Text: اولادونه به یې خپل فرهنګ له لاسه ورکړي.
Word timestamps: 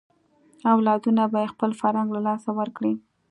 اولادونه 0.73 1.23
به 1.31 1.39
یې 1.43 1.51
خپل 1.53 1.71
فرهنګ 1.81 2.09
له 2.15 2.21
لاسه 2.27 2.49
ورکړي. 2.59 2.93